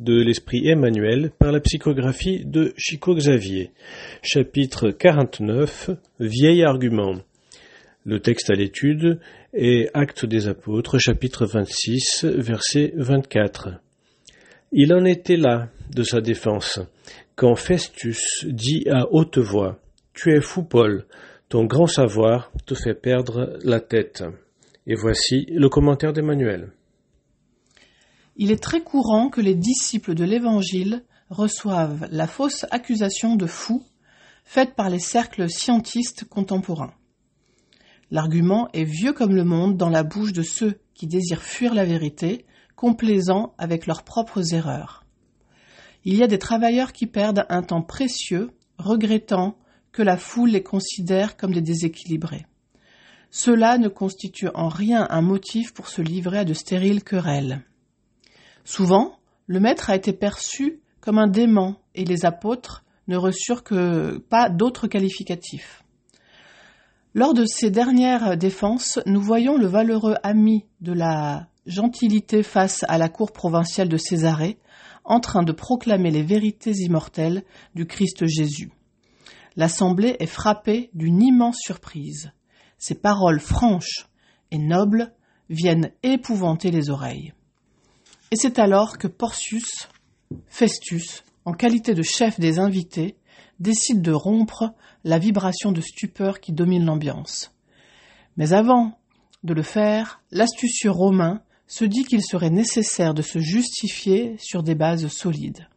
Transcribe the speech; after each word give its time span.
De 0.00 0.20
l'esprit 0.24 0.66
Emmanuel 0.66 1.30
par 1.38 1.52
la 1.52 1.60
psychographie 1.60 2.44
de 2.44 2.72
Chico 2.76 3.14
Xavier. 3.14 3.70
Chapitre 4.22 4.90
49 4.90 5.90
Vieil 6.18 6.64
argument. 6.64 7.14
Le 8.04 8.18
texte 8.18 8.50
à 8.50 8.54
l'étude 8.54 9.20
est 9.54 9.88
Actes 9.94 10.26
des 10.26 10.48
Apôtres, 10.48 10.98
chapitre 10.98 11.46
26, 11.46 12.24
verset 12.24 12.92
24. 12.96 13.68
Il 14.72 14.92
en 14.92 15.04
était 15.04 15.36
là 15.36 15.68
de 15.94 16.02
sa 16.02 16.20
défense, 16.20 16.80
quand 17.36 17.54
Festus 17.54 18.44
dit 18.48 18.88
à 18.90 19.06
haute 19.12 19.38
voix 19.38 19.78
Tu 20.12 20.32
es 20.32 20.40
fou, 20.40 20.64
Paul, 20.64 21.04
ton 21.48 21.66
grand 21.66 21.86
savoir 21.86 22.50
te 22.66 22.74
fait 22.74 22.94
perdre 22.94 23.56
la 23.62 23.78
tête. 23.78 24.24
Et 24.88 24.96
voici 24.96 25.46
le 25.50 25.68
commentaire 25.68 26.12
d'Emmanuel. 26.12 26.72
Il 28.42 28.50
est 28.50 28.62
très 28.62 28.80
courant 28.80 29.28
que 29.28 29.42
les 29.42 29.54
disciples 29.54 30.14
de 30.14 30.24
l'Évangile 30.24 31.04
reçoivent 31.28 32.08
la 32.10 32.26
fausse 32.26 32.64
accusation 32.70 33.36
de 33.36 33.44
fou 33.44 33.84
faite 34.44 34.74
par 34.74 34.88
les 34.88 34.98
cercles 34.98 35.50
scientistes 35.50 36.24
contemporains. 36.24 36.94
L'argument 38.10 38.70
est 38.72 38.84
vieux 38.84 39.12
comme 39.12 39.34
le 39.34 39.44
monde 39.44 39.76
dans 39.76 39.90
la 39.90 40.04
bouche 40.04 40.32
de 40.32 40.40
ceux 40.40 40.80
qui 40.94 41.06
désirent 41.06 41.42
fuir 41.42 41.74
la 41.74 41.84
vérité, 41.84 42.46
complaisant 42.76 43.52
avec 43.58 43.86
leurs 43.86 44.04
propres 44.04 44.54
erreurs. 44.54 45.04
Il 46.06 46.16
y 46.16 46.22
a 46.22 46.26
des 46.26 46.38
travailleurs 46.38 46.94
qui 46.94 47.06
perdent 47.06 47.44
un 47.50 47.62
temps 47.62 47.82
précieux, 47.82 48.52
regrettant 48.78 49.58
que 49.92 50.00
la 50.00 50.16
foule 50.16 50.52
les 50.52 50.62
considère 50.62 51.36
comme 51.36 51.52
des 51.52 51.60
déséquilibrés. 51.60 52.46
Cela 53.30 53.76
ne 53.76 53.88
constitue 53.88 54.48
en 54.54 54.68
rien 54.68 55.06
un 55.10 55.20
motif 55.20 55.74
pour 55.74 55.88
se 55.88 56.00
livrer 56.00 56.38
à 56.38 56.44
de 56.46 56.54
stériles 56.54 57.04
querelles. 57.04 57.66
Souvent, 58.64 59.18
le 59.46 59.60
maître 59.60 59.90
a 59.90 59.96
été 59.96 60.12
perçu 60.12 60.80
comme 61.00 61.18
un 61.18 61.26
dément 61.26 61.76
et 61.94 62.04
les 62.04 62.24
apôtres 62.24 62.84
ne 63.08 63.16
reçurent 63.16 63.64
que 63.64 64.18
pas 64.18 64.48
d'autres 64.48 64.86
qualificatifs. 64.86 65.82
Lors 67.14 67.34
de 67.34 67.44
ces 67.44 67.70
dernières 67.70 68.36
défenses, 68.36 69.00
nous 69.06 69.20
voyons 69.20 69.56
le 69.56 69.66
valeureux 69.66 70.14
ami 70.22 70.66
de 70.80 70.92
la 70.92 71.48
gentilité 71.66 72.42
face 72.42 72.84
à 72.88 72.98
la 72.98 73.08
cour 73.08 73.32
provinciale 73.32 73.88
de 73.88 73.96
Césarée 73.96 74.58
en 75.04 75.18
train 75.18 75.42
de 75.42 75.52
proclamer 75.52 76.10
les 76.10 76.22
vérités 76.22 76.72
immortelles 76.72 77.42
du 77.74 77.86
Christ 77.86 78.26
Jésus. 78.26 78.70
L'assemblée 79.56 80.16
est 80.20 80.26
frappée 80.26 80.90
d'une 80.94 81.20
immense 81.20 81.58
surprise. 81.58 82.32
Ces 82.78 82.94
paroles 82.94 83.40
franches 83.40 84.08
et 84.52 84.58
nobles 84.58 85.12
viennent 85.48 85.90
épouvanter 86.04 86.70
les 86.70 86.90
oreilles. 86.90 87.34
Et 88.32 88.36
c'est 88.36 88.60
alors 88.60 88.96
que 88.96 89.08
Porcius, 89.08 89.88
Festus, 90.46 91.24
en 91.44 91.52
qualité 91.52 91.94
de 91.94 92.02
chef 92.02 92.38
des 92.38 92.60
invités, 92.60 93.16
décide 93.58 94.02
de 94.02 94.12
rompre 94.12 94.72
la 95.02 95.18
vibration 95.18 95.72
de 95.72 95.80
stupeur 95.80 96.38
qui 96.38 96.52
domine 96.52 96.84
l'ambiance. 96.84 97.52
Mais 98.36 98.52
avant 98.52 98.98
de 99.42 99.52
le 99.52 99.62
faire, 99.62 100.22
l'astucieux 100.30 100.92
Romain 100.92 101.42
se 101.66 101.84
dit 101.84 102.04
qu'il 102.04 102.22
serait 102.22 102.50
nécessaire 102.50 103.14
de 103.14 103.22
se 103.22 103.40
justifier 103.40 104.36
sur 104.38 104.62
des 104.62 104.76
bases 104.76 105.08
solides. 105.08 105.68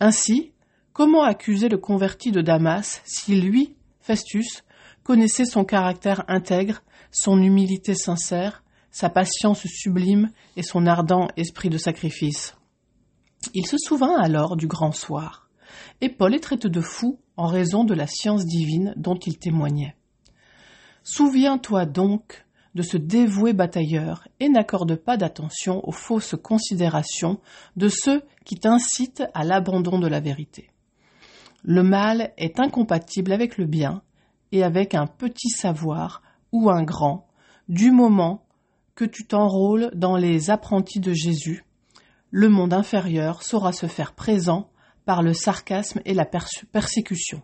Ainsi, 0.00 0.52
comment 0.94 1.24
accuser 1.24 1.68
le 1.68 1.78
converti 1.78 2.32
de 2.32 2.40
Damas 2.40 3.02
si 3.04 3.38
lui, 3.38 3.76
Festus, 4.00 4.64
connaissait 5.02 5.44
son 5.44 5.64
caractère 5.64 6.24
intègre, 6.28 6.82
son 7.10 7.40
humilité 7.42 7.94
sincère, 7.94 8.62
sa 8.92 9.10
patience 9.10 9.66
sublime 9.66 10.30
et 10.56 10.62
son 10.62 10.86
ardent 10.86 11.28
esprit 11.36 11.70
de 11.70 11.78
sacrifice. 11.78 12.54
Il 13.54 13.66
se 13.66 13.76
souvint 13.78 14.16
alors 14.20 14.56
du 14.56 14.68
grand 14.68 14.92
soir, 14.92 15.48
et 16.00 16.08
Paul 16.08 16.34
est 16.34 16.40
traité 16.40 16.68
de 16.68 16.80
fou 16.80 17.18
en 17.36 17.46
raison 17.46 17.82
de 17.82 17.94
la 17.94 18.06
science 18.06 18.44
divine 18.44 18.94
dont 18.96 19.16
il 19.16 19.38
témoignait. 19.38 19.96
Souviens-toi 21.02 21.86
donc 21.86 22.44
de 22.74 22.82
ce 22.82 22.96
dévoué 22.96 23.52
batailleur 23.52 24.28
et 24.40 24.48
n'accorde 24.48 24.94
pas 24.94 25.16
d'attention 25.16 25.86
aux 25.86 25.92
fausses 25.92 26.36
considérations 26.40 27.40
de 27.76 27.88
ceux 27.88 28.22
qui 28.44 28.56
t'incitent 28.56 29.24
à 29.34 29.44
l'abandon 29.44 29.98
de 29.98 30.06
la 30.06 30.20
vérité. 30.20 30.70
Le 31.64 31.82
mal 31.82 32.32
est 32.36 32.60
incompatible 32.60 33.32
avec 33.32 33.58
le 33.58 33.66
bien 33.66 34.02
et 34.52 34.62
avec 34.62 34.94
un 34.94 35.06
petit 35.06 35.50
savoir 35.50 36.22
ou 36.50 36.70
un 36.70 36.82
grand, 36.82 37.26
du 37.68 37.90
moment 37.90 38.41
que 38.94 39.04
tu 39.04 39.26
t'enrôles 39.26 39.90
dans 39.94 40.16
les 40.16 40.50
apprentis 40.50 41.00
de 41.00 41.12
Jésus, 41.12 41.64
le 42.30 42.48
monde 42.48 42.72
inférieur 42.72 43.42
saura 43.42 43.72
se 43.72 43.86
faire 43.86 44.14
présent 44.14 44.70
par 45.04 45.22
le 45.22 45.34
sarcasme 45.34 46.00
et 46.04 46.14
la 46.14 46.24
persécution. 46.24 47.42